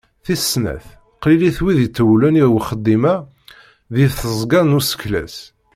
[0.23, 0.85] Tis snat,
[1.21, 3.15] qlilit wid itewlen i uxeddim-a
[3.95, 5.35] deg tzeqqa n usekles.